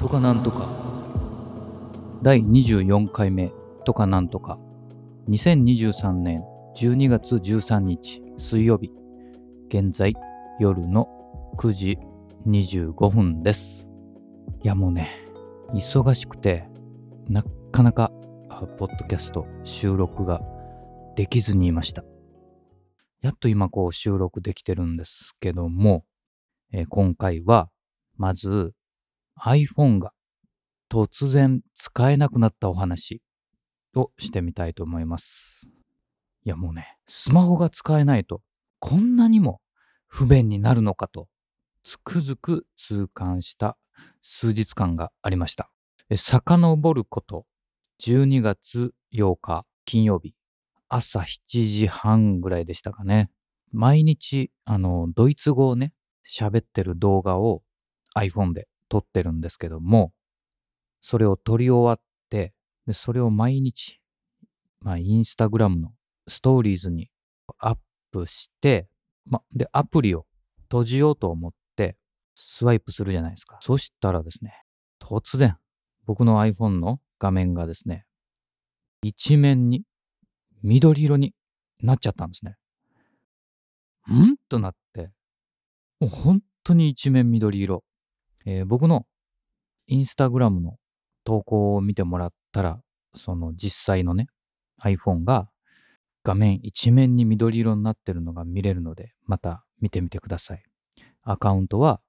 [0.00, 0.66] とかなんとか。
[2.22, 3.52] 第24回目
[3.84, 4.58] とかなんとか。
[5.28, 6.42] 2023年
[6.74, 8.90] 12月13日水曜日。
[9.68, 10.14] 現在
[10.58, 11.06] 夜の
[11.58, 11.98] 9時
[12.46, 13.88] 25分です。
[14.62, 15.10] いやもうね
[15.74, 16.66] 忙しくて
[17.28, 18.10] なかなか
[18.78, 20.40] ポッドキャスト収録が
[21.14, 22.04] できずにいました。
[23.20, 26.06] やっと今こう収録できてるんですけども、
[26.72, 27.68] えー今回は
[28.16, 28.72] まず
[29.44, 30.12] iPhone が
[30.90, 33.22] 突然使えなくなったお話
[33.94, 35.68] をしてみたいと思います。
[36.44, 38.42] いやもうね、スマホが使えないと
[38.78, 39.60] こんなにも
[40.06, 41.28] 不便になるのかと
[41.84, 43.76] つくづく痛感した
[44.22, 45.70] 数日間がありました。
[46.14, 47.46] 遡ること
[48.02, 50.34] 12月8日金曜日
[50.88, 53.30] 朝7時半ぐらいでしたかね。
[53.72, 55.92] 毎日あのドイツ語をね
[56.28, 57.62] 喋ってる動画を
[58.16, 60.12] iPhone で撮ってるんですけども、
[61.00, 62.52] それを撮り終わって、
[62.86, 64.00] でそれを毎日、
[64.80, 65.92] まあ、インスタグラムの
[66.28, 67.08] ストーリーズに
[67.58, 67.78] アッ
[68.10, 68.88] プして、
[69.24, 70.26] ま、で、アプリを
[70.64, 71.96] 閉じようと思って、
[72.34, 73.58] スワイプするじゃないですか。
[73.62, 74.54] そしたらですね、
[75.00, 75.56] 突然、
[76.06, 78.06] 僕の iPhone の画面がですね、
[79.02, 79.84] 一面に
[80.62, 81.34] 緑色に
[81.82, 82.56] なっちゃったんですね。
[84.10, 84.36] ん？
[84.48, 85.10] となって、
[86.00, 87.84] もう本当に一面緑色。
[88.46, 89.06] えー僕の
[89.86, 90.76] インスタグラムの
[91.24, 92.80] 投稿を見てもらったら、
[93.14, 94.28] その実際のね、
[94.82, 95.50] iPhone が
[96.22, 100.62] 画面一面に緑色になってるのが見れるので、また見てみてください。
[101.22, 102.00] アカウントは、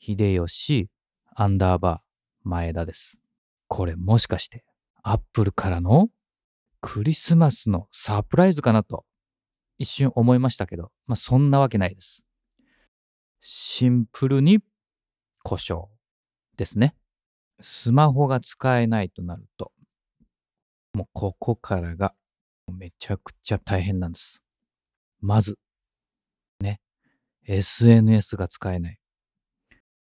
[0.00, 0.88] 秀吉
[1.34, 2.00] アンダーバー
[2.42, 3.20] 前田です。
[3.68, 4.64] これもしかして、
[5.02, 6.08] Apple からの
[6.80, 9.04] クリスマスのサプライズかなと
[9.78, 12.26] 一瞬思いましたけど、まあそんなわけないです。
[13.40, 14.60] シンプルに
[15.42, 15.86] 故障
[16.56, 16.94] ですね。
[17.60, 19.72] スマホが使えないとなると、
[20.94, 22.14] もうここからが
[22.72, 24.42] めちゃくちゃ大変なんです。
[25.20, 25.58] まず、
[26.60, 26.80] ね、
[27.46, 28.98] SNS が使えない。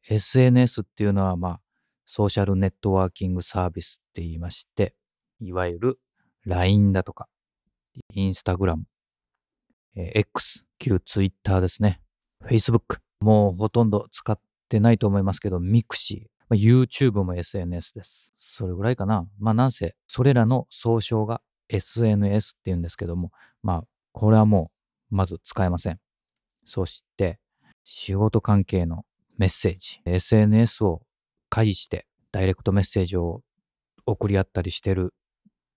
[0.10, 1.62] SNS っていうのはまあ、
[2.06, 4.96] ソーシャルネットワーキングサービスって言いまして、
[5.40, 6.00] いわゆる
[6.46, 7.28] LINE だとか、
[8.16, 8.84] Instagram、
[9.96, 12.02] え X、旧 Twitter ですね。
[12.46, 14.40] Facebook、もうほとんど使っ
[14.72, 18.34] てないと思いますけど、Mixi、ま YouTube も SNS です。
[18.38, 19.28] それぐらいかな。
[19.38, 23.84] まあなんせ、それらの総称が SNS って言うんですけども、まあ、
[24.14, 24.72] これはも
[25.12, 26.00] う、まず使えません。
[26.66, 27.40] そして、
[27.84, 29.04] 仕事関係の
[29.38, 31.02] メッセージ、SNS を
[31.50, 33.42] 介して、ダイレクトメッセージを
[34.06, 35.14] 送り合ったりしてる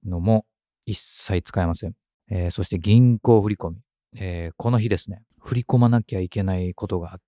[0.06, 0.47] のも
[0.87, 1.94] 一切使えません。
[2.31, 3.72] えーそして銀行振込、
[4.19, 7.21] えーこの日ですね、振り込まなきゃいけないことがあっ、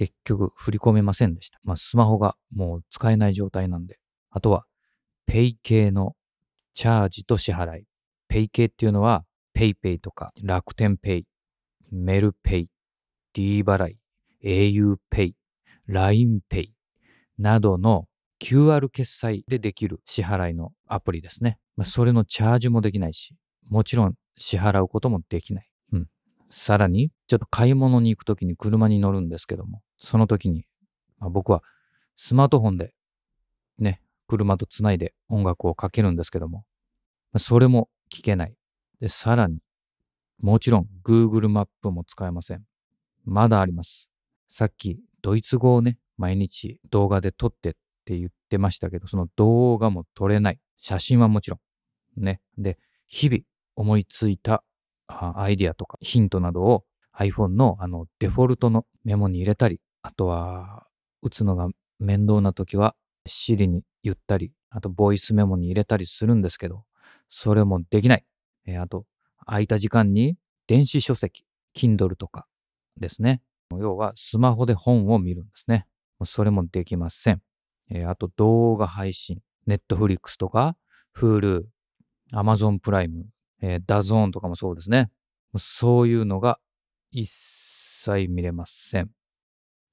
[0.00, 1.60] 結局振り込めませんでした。
[1.62, 3.98] まあ、スマホがもう使えない状態なんで。
[4.30, 4.64] あとは、
[5.26, 6.16] ペイ系の
[6.72, 7.84] チャージと支払い。
[8.26, 11.26] ペイ系っていうのは、 PayPay とか楽天ペイ、
[11.92, 12.70] メルペイ、
[13.34, 13.98] D 払い、
[14.42, 15.36] au ペイ、
[15.86, 16.74] LINE ペイ
[17.36, 18.06] などの
[18.42, 21.58] QR 決済でできる支払いのアプリですね。
[21.76, 23.36] まあ、それのチャージもできないし、
[23.68, 25.68] もちろん支払うこともできない。
[25.92, 26.08] うん。
[26.48, 30.66] さらに、ちょっと買い物に行くときに車に乗るんですけども、その時に、
[31.18, 31.62] まあ、僕は
[32.16, 32.94] スマートフォンで
[33.78, 36.64] ね、車とつないで音楽をかけるんですけども、
[37.36, 38.56] それも聞けない。
[39.00, 39.60] で、さらに、
[40.40, 42.64] もちろん Google マップも使えません。
[43.24, 44.08] まだあります。
[44.48, 47.72] さっきドイツ語をね、毎日動画で撮ってっ
[48.04, 50.58] て言ってましたけど、その動画も撮れない。
[50.78, 51.58] 写真はもちろ
[52.16, 52.22] ん。
[52.22, 52.40] ね。
[52.58, 53.42] で、日々
[53.76, 54.64] 思いついた
[55.06, 56.84] アイディアとかヒントなどを
[57.16, 60.86] iPhone のあのデフォルトのメモに入れたり、あとは
[61.22, 61.68] 打つのが
[61.98, 62.94] 面倒な時は
[63.28, 66.84] Siri に言ったり、あとボイスメモに入れたりするんですけど、
[67.28, 68.24] それもできない。
[68.66, 69.04] えーあと、
[69.46, 71.44] 空いた時間に電子書籍、
[71.76, 72.46] Kindle とか
[72.98, 73.42] ですね。
[73.78, 75.86] 要はスマホで本を見るんですね。
[76.24, 77.42] それもできません。
[77.90, 80.76] えーあと動画配信、Netflix とか
[81.16, 81.64] Hulu、
[82.32, 83.26] Amazon プライム、
[83.60, 85.10] えー、 DAZN とかもそうですね。
[85.56, 86.58] そういうのが
[87.10, 89.10] 一切見れません。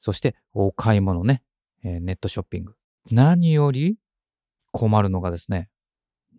[0.08, 1.44] そしてお買い物ね、
[1.84, 2.76] えーネットショッピング。
[3.12, 3.98] 何より
[4.72, 5.68] 困るのがですね、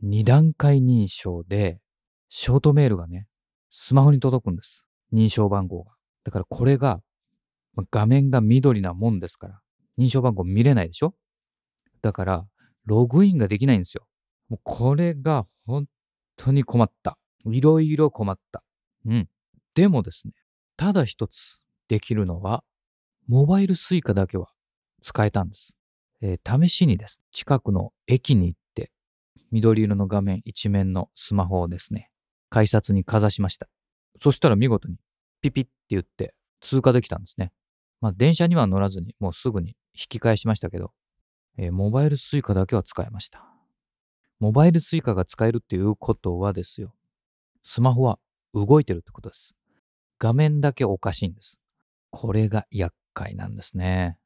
[0.01, 1.79] 二段階認証で
[2.31, 3.27] ショートメールがね、
[3.69, 4.87] スマホに届くんです。
[5.13, 5.93] 認証番号が。
[6.25, 7.03] だからこれが
[7.91, 9.61] 画面が緑なもんですから、
[9.99, 11.15] 認証番号見れないでしょ？
[12.01, 12.49] だから、
[12.87, 14.07] ログインができないんですよ。
[14.49, 15.85] もうこれが本
[16.37, 17.19] 当に困った。
[17.45, 18.65] いろいろ困った。
[19.05, 19.29] うん。
[19.75, 20.33] でもですね、
[20.79, 22.65] ただ一つできるのは、
[23.29, 24.49] モバイルスイカだけは
[25.03, 25.77] 使えたんです。
[26.23, 27.21] えー試しにです。
[27.31, 28.91] 近くの駅に行って、
[29.51, 32.11] 緑色の画面一面のスマホをですね、
[32.49, 33.69] 改札にかざしました。
[34.23, 34.97] そしたら見事に
[35.43, 37.53] ピピって言って通過できたんですね。
[38.01, 40.93] まあ電車には乗らずにもうすぐに引き返しましたけど、
[41.59, 43.45] えーモバイルスイカだけは使えました。
[44.41, 46.95] モバイルスイカが使えるっていうことはですよ、
[47.63, 48.19] スマホは
[48.55, 49.55] 動いてるってことです。
[50.19, 51.59] 画面だけおかしいんです。
[52.11, 54.17] これが厄介なんですね。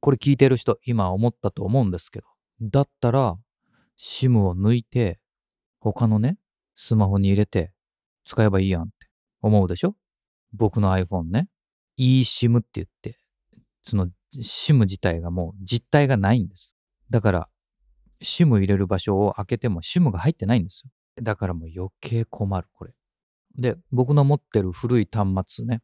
[0.00, 2.26] これ聞いてる人今思ったと思うんですけど、
[2.60, 3.36] だったら
[3.98, 5.20] SIM を抜いて
[5.78, 6.38] 他のね、
[6.74, 7.72] スマホに入れて
[8.26, 8.92] 使えばいいやんって
[9.40, 9.94] 思うでしょ？
[10.52, 11.48] 僕の iPhone ね、
[11.98, 13.18] eSIM って言って、
[13.82, 16.74] その SIM 自体がもう実体がないんです。
[17.10, 17.48] だから、
[18.22, 20.90] SIM 入れる場所を開けても SIM が入ってないんですよ。
[21.22, 22.94] だからもう余計困る、これ。
[23.56, 25.82] で、僕の持ってる古い端末ね、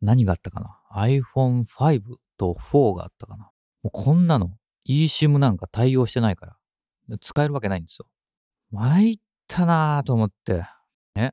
[0.00, 0.78] 何があったかな？
[0.94, 2.00] ?iPhone5
[2.36, 3.50] と4があったかな
[3.82, 4.56] もうこんなの
[4.88, 8.06] eSIM なんか対応してないから、使えるわけないんですよ。
[8.70, 9.16] 参っ
[9.48, 10.64] たなぁと思って。
[11.14, 11.32] ね。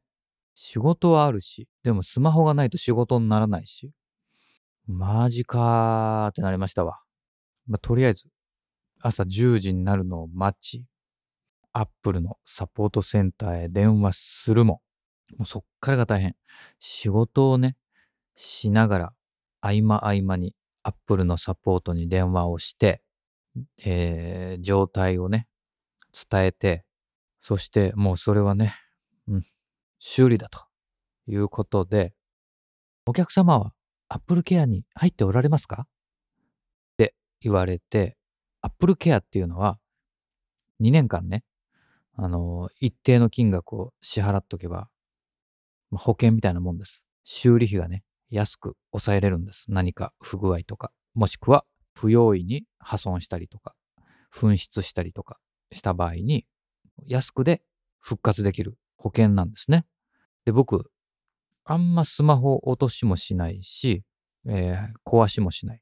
[0.53, 3.91] 仕事はあるし、でもスマホがないと仕事にならないし。
[4.87, 6.99] マジかーってなりましたわ。
[7.67, 8.27] まあ、とりあえず、
[8.99, 10.85] 朝10時になるのを待ち、
[11.73, 14.81] Apple のサポートセンターへ電話するも、
[15.37, 16.35] もうそっからが大変。
[16.79, 17.77] 仕事をね、
[18.35, 19.13] しながら、
[19.61, 23.01] 合間合間に Apple のサポートに電話をして、
[23.85, 25.47] えー状態をね、
[26.29, 26.83] 伝えて、
[27.39, 28.75] そしてもうそれはね、
[29.27, 29.45] うん、
[29.99, 30.59] 修理だと
[31.27, 32.13] いうことで、
[33.05, 33.73] お客様は
[34.09, 35.83] Apple Care に入っておられますか？
[35.83, 35.87] っ
[36.97, 38.17] て言われて、
[38.61, 39.79] Apple Care っていうのは
[40.81, 41.43] 2年間ね、
[42.15, 44.89] あの、一定の金額を支払っとけば、
[45.91, 47.05] 保険みたいなもんです。
[47.23, 49.65] 修理費がね、安く抑えれるんです。
[49.69, 53.75] 何か不具合とか、もしくは不用意に破損したりとか、
[54.33, 55.37] 紛失したりとか
[55.71, 56.45] した場合に、
[57.05, 57.61] 安くで
[57.99, 59.85] 復活できる保険なんですね。
[60.45, 60.89] で、僕、
[61.65, 64.03] あんまスマホ落としもしないし、
[64.47, 65.81] えー壊しもしない。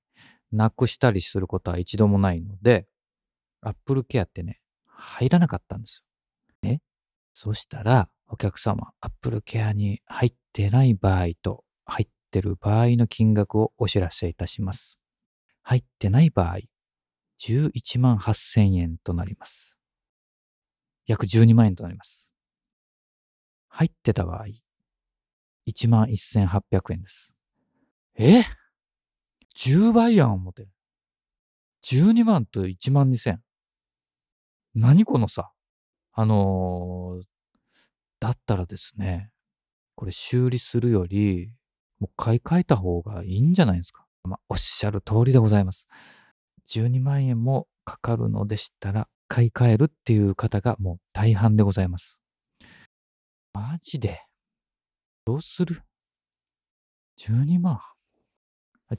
[0.51, 2.87] なくしたりすることは一度もないので、
[3.61, 6.03] Apple Care ってね、入らなかったんです
[6.63, 6.69] よ。
[6.69, 6.81] ね。
[7.33, 14.99] そしたら、お客様、Apple Care に入ってない場合と、入っってる場合の金額をお知らせいたします。
[15.63, 16.59] 入ってない場合、
[17.41, 19.77] 11万8000円となります。
[21.07, 22.29] 約12万円となります。
[23.69, 24.45] 入ってた場合、
[25.67, 27.33] 1万1800円です。
[28.15, 28.43] え
[29.57, 30.67] ?10 倍やん思て。
[31.83, 33.37] 12万と1万2000。
[34.75, 35.51] 何この差
[36.13, 37.23] あのー
[38.19, 39.31] だったらですね、
[39.95, 41.53] これ修理するより、
[41.99, 44.05] もう買い替えた方がいいんじゃないですか。
[44.23, 45.87] まあ、おっしゃる通りでございます。
[46.69, 52.19] 12万円もかかるのでしたら、買い替えるっていう方がもう大半でございます。
[53.53, 54.21] マジで？
[55.25, 55.81] どうする
[57.19, 57.79] ?12 万？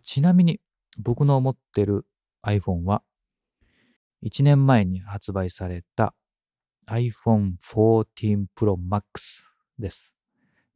[0.03, 0.61] ちなみに、
[0.99, 2.07] 僕の持ってる
[2.45, 3.03] iPhone は、
[4.23, 6.15] 1年前に発売された
[6.87, 9.03] iPhone 14 Pro Max
[9.79, 10.15] です。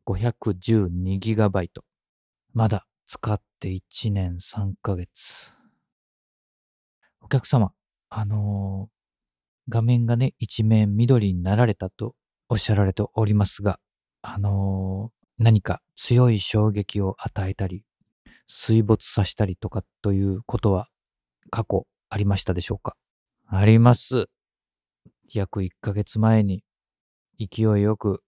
[0.06, 1.68] 512GB。
[2.54, 5.52] まだ使って1年3ヶ月。
[7.20, 7.72] お客様、
[8.10, 8.94] あのー
[9.70, 12.14] 画面がね、一面緑になられたと
[12.50, 13.81] おっしゃられておりますが、
[14.22, 17.82] あのー何か強い衝撃を与えたり、
[18.46, 20.86] 水没させたりとかということは
[21.50, 22.94] 過去ありましたでしょうか？
[23.48, 24.26] あります。
[25.32, 26.62] 約1ヶ月前に
[27.40, 28.22] 勢いよく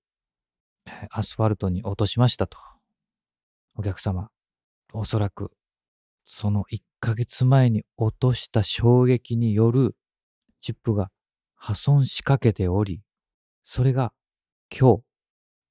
[1.11, 2.59] アスファルトに落としましたと。
[3.79, 4.31] お客様、
[4.95, 5.53] おそらく
[6.25, 9.95] その1ヶ月前に落とした衝撃による
[10.61, 11.11] チップが
[11.55, 13.03] 破損しかけており、
[13.65, 14.15] それが
[14.77, 15.03] 今日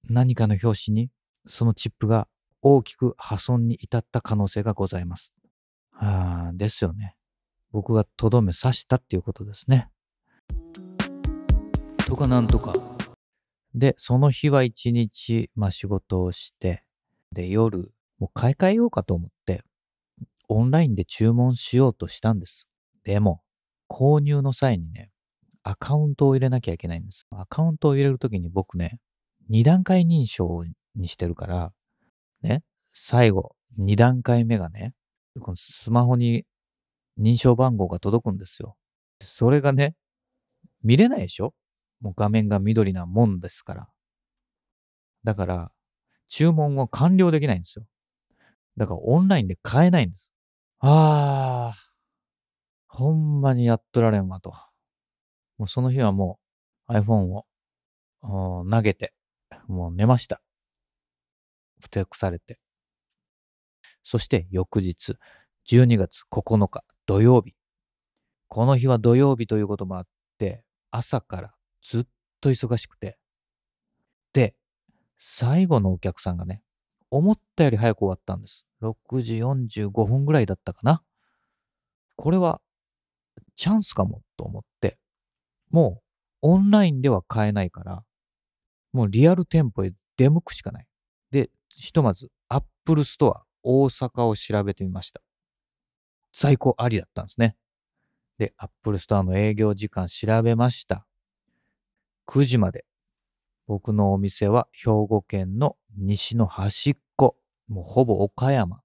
[0.07, 1.09] 何かの拍子に
[1.47, 2.27] そのチップが
[2.61, 5.33] 大きく破損に至った可能性がございます。
[5.91, 7.15] ああ、ですよね。
[7.71, 9.89] 僕がとどめ刺したっていうことですね。
[12.05, 12.73] とかなんとか。
[13.73, 16.83] で、その日は一日、まあ仕事をして、
[17.31, 19.63] で、夜、もう買い替えようかと思って、
[20.47, 22.67] オンラインで注文しようとしたんです。
[23.03, 23.41] でも、
[23.89, 25.11] 購入の際にね、
[25.63, 27.27] アカウントを入れなきゃいけないんです。
[27.31, 28.99] アカウントを入れるときに僕ね、
[29.49, 31.73] 二段階認証にしてるから、
[32.41, 34.93] ね、最後、二段階目がね、
[35.39, 36.45] このスマホに
[37.19, 38.75] 認証番号が届くんですよ。
[39.21, 39.95] それがね、
[40.83, 41.53] 見れないでしょ？
[41.99, 43.89] もう画面が緑なもんですから。
[45.23, 45.71] だから、
[46.27, 47.85] 注文を完了できないんですよ。
[48.77, 50.31] だからオンラインで買えないんです。
[50.79, 51.79] あー、
[52.87, 54.53] ほんまにやっとられんわと。
[55.57, 56.39] もうその日はも
[56.87, 57.43] う iPhone
[58.21, 59.13] を投げて、
[59.67, 60.41] もう寝ました。
[61.79, 62.59] ふてくされて。
[64.03, 65.17] そして翌日、
[65.67, 67.55] 12月9日土曜日。
[68.47, 72.03] この日は土曜日ということもあって、朝からずっ
[72.39, 73.17] と忙しくて。
[74.33, 74.55] で、
[75.17, 76.61] 最後のお客さんがね、
[77.11, 78.65] 思ったより早く終わったんです。
[78.81, 81.01] 6時45分ぐらいだったかな。
[82.15, 82.61] これは
[83.55, 84.97] チャンスかもと思って、
[85.69, 88.03] もうオンラインでは買えないから、
[88.93, 90.87] もうリアル店舗へ出向くしかない。
[91.31, 95.21] で、ひとまず Apple Store 大阪を調べてみました。
[96.33, 97.57] 在庫ありだったんですね。
[98.37, 101.05] で、Apple Store の営業時間調べました。
[102.27, 102.85] 9時まで。
[103.67, 107.35] 僕のお店は兵庫県の西の端っこ。
[107.67, 108.81] もうほぼ岡山。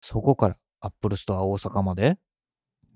[0.00, 2.18] そこから Apple Store 大阪まで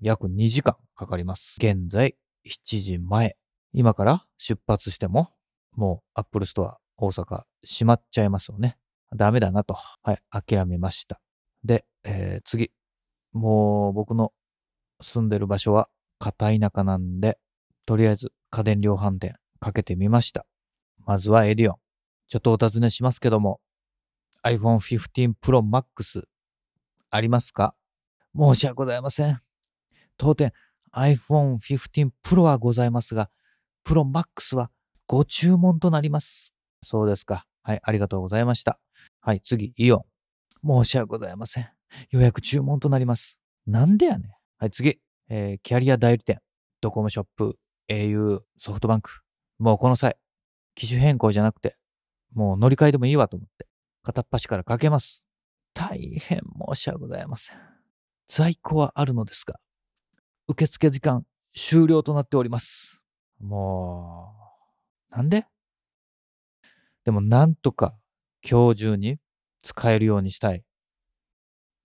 [0.01, 1.55] 約2時間かかります。
[1.57, 2.15] 現在
[2.47, 3.35] 7時前。
[3.73, 5.31] 今から出発しても、
[5.75, 8.77] もう Apple Store 大阪閉まっちゃいますよね。
[9.15, 9.73] ダメだなと。
[9.73, 11.19] はい、諦めました。
[11.63, 12.71] で、えー、次。
[13.33, 14.33] もう僕の
[14.99, 15.89] 住んでる場所は
[16.19, 17.39] 片田舎なんで、
[17.85, 20.45] とりあえず家電量販店かけてみました。
[21.11, 21.75] まずはエディオン。
[22.29, 23.59] ちょっとお尋ねしますけども、
[24.45, 26.23] iPhone 15 Pro Max
[27.09, 27.75] ありますか？
[28.33, 29.41] 申し訳ございません。
[30.15, 30.53] 当店
[30.93, 33.29] iPhone 15 Pro はございますが、
[33.85, 34.71] Pro Max は
[35.05, 36.53] ご注文となります。
[36.81, 37.45] そうですか。
[37.61, 38.79] はい、ありがとうございました。
[39.19, 40.05] はい、次、イオ
[40.63, 40.83] ン。
[40.85, 41.69] 申し訳ございません。
[42.11, 43.37] 予約注文となります。
[43.67, 44.31] なんでやねん。
[44.59, 45.01] はい、次。
[45.27, 46.39] えー、キャリア代理店。
[46.79, 47.57] ドコモショップ。
[47.89, 49.23] au、ソフトバンク。
[49.59, 50.15] もうこの際、
[50.75, 51.75] 機種変更じゃなくて、
[52.33, 53.67] もう乗り換えでもいいわと思って、
[54.03, 55.23] 片っ端からかけます。
[55.73, 56.41] 大変
[56.73, 57.57] 申し訳ございません。
[58.27, 59.59] 在庫はあるのですが、
[60.47, 63.01] 受付時間終了となっております。
[63.39, 64.33] も
[65.11, 65.45] う、なんで？
[67.03, 67.97] でもなんとか
[68.47, 69.17] 今日中に
[69.63, 70.63] 使えるようにしたい。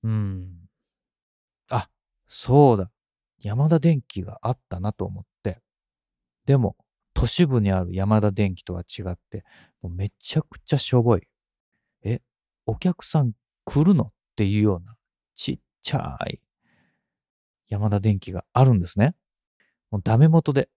[0.02, 0.68] うん。
[1.70, 1.88] あ、
[2.28, 2.90] そうだ。
[3.38, 5.60] 山田電機があったなと思って。
[6.44, 6.76] でも、
[7.16, 9.42] 都市部にある山田電機とは違って、
[9.80, 11.22] もうめちゃくちゃしょぼい。
[12.04, 12.20] え、
[12.66, 13.32] お客さん
[13.64, 14.98] 来るのっていうような
[15.34, 16.42] ちっちゃい
[17.68, 19.14] 山田電機があるんですね。
[19.90, 20.68] もうダメ元で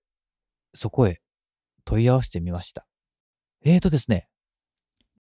[0.73, 1.19] そこへ
[1.83, 2.87] 問い合わせてみました。
[3.65, 4.29] えーとですね、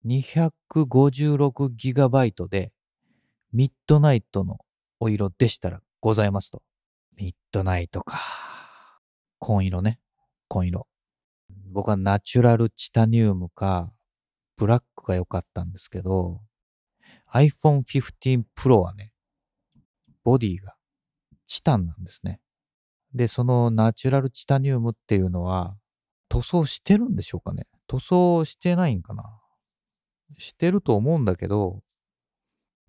[0.07, 2.73] 256GB で
[3.53, 4.59] ミッドナイトの
[5.01, 6.63] お色でしたらございますと。
[7.17, 8.21] ミッドナイトか。
[9.41, 9.99] 紺色ね。
[10.47, 10.87] 紺色。
[11.71, 13.93] 僕はナチュラルチタニウムか、
[14.57, 16.41] ブラックが良かったんですけど、
[17.33, 19.13] iPhone 15 Pro はね、
[20.25, 20.75] ボディが
[21.47, 22.41] チタンなんですね。
[23.15, 25.77] で、そのナチュラルチタニウムっていうのは、
[26.29, 27.65] 塗装してるんでしょうかね？
[27.87, 29.25] 塗装してないんかな？
[30.37, 31.81] してると思うんだけど、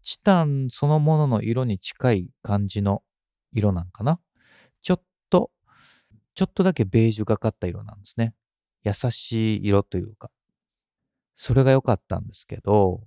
[0.03, 3.03] チタンそのものの色に近い感じの
[3.53, 4.19] 色なんかな？
[4.81, 5.51] ちょっと、
[6.36, 8.33] ちょっとだけベージュがかった色なんですね。
[8.89, 10.31] 優しい色というか。
[11.36, 13.01] それが良かったんですけど、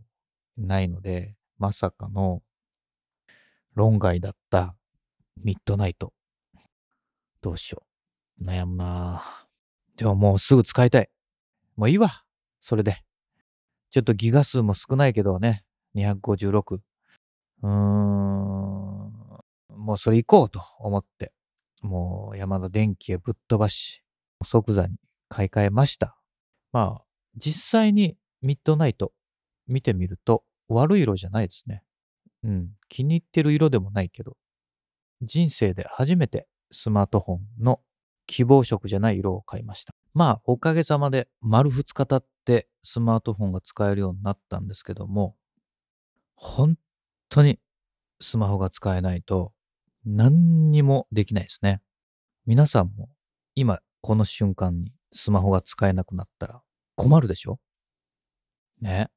[0.57, 2.43] ないので、まさかの
[3.75, 4.75] 論外だった
[5.37, 6.13] ミッドナイト。
[7.41, 7.83] どうしよ
[8.41, 8.45] う。
[8.45, 9.23] 悩むな
[9.97, 11.11] でももうすぐ使いたい。
[11.77, 12.25] もういいわ。
[12.61, 13.03] それで。
[13.91, 15.65] ちょっとギガ数も少ないけどね。
[15.95, 16.77] 256。
[16.77, 17.71] うーん。
[19.69, 21.33] もうそれ行こうと思って。
[21.83, 24.03] もう山田電機へぶっ飛ばし、
[24.45, 24.97] 即座に
[25.33, 26.15] 買い替えました。
[26.73, 27.05] まあ、
[27.37, 29.13] 実際にミッドナイト
[29.67, 31.83] 見てみると悪い色じゃないですね。
[32.45, 34.37] うん、気に入ってる色でもないけど、
[35.23, 37.81] 人生で初めてスマートフォンの
[38.27, 39.95] 希望色じゃない色を買いました。
[40.13, 45.35] まあ、おかげさまで丸2日経ってスマートフォンが使えるようになったんですけども、
[46.35, 46.77] 本
[47.31, 47.59] 当に
[48.21, 49.55] スマホが使えないと
[50.05, 51.81] 何にもできないですね。
[52.45, 53.09] 皆さんも
[53.55, 56.63] 今この瞬間にスマホが使えなくなったら
[56.97, 57.59] 困るでしょ？
[58.81, 59.09] ね。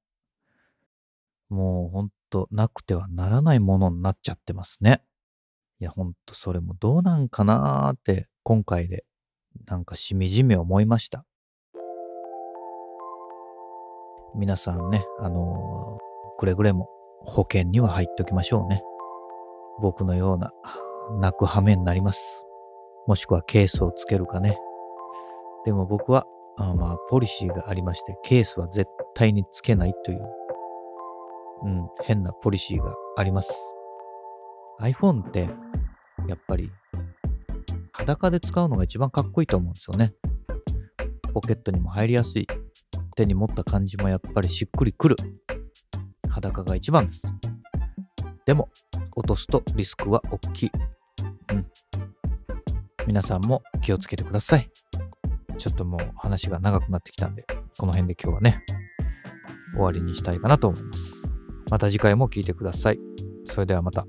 [1.49, 5.01] もうほんとなくてはならないものになっちゃってますね。
[5.79, 9.05] いやほんとそれもどうなんかなーって今回で
[9.65, 11.25] なんかしみじみ思いました。
[14.35, 16.89] 皆さんね、あのー、くれぐれも
[17.21, 18.81] 保険には入っておきましょうね。
[19.81, 20.51] 僕のような
[21.19, 22.43] 泣く羽目になります。
[23.07, 24.57] もしくはケースをつけるかね。
[25.65, 26.25] でも僕は、
[26.57, 30.29] あまあ、ポリシーがありまして、ケースは絶対につけないという、
[31.63, 33.53] うん、変なポリシーがあります。
[34.79, 35.49] iPhone って、
[36.27, 36.71] やっぱり、
[37.93, 40.13] 裸で使うのが一番かっこいいと思うんですよね。
[41.33, 42.47] ポケットにも入りやすい。
[43.15, 45.15] 手に持った感じもやっぱりしっくりくる。
[46.29, 47.27] 裸が一番です。
[48.45, 48.69] でも、
[49.15, 50.71] 落とすとリスクは大きい。
[51.53, 51.65] うん。
[53.07, 54.69] 皆さんも気をつけてください。
[55.57, 57.45] ちょっともう話が長くなってきたんで、
[57.77, 58.63] この辺で今日はね、
[59.73, 61.21] 終わりにしたいかなと思います。
[61.69, 62.99] また次回も聴いてください。
[63.45, 64.05] それではまた。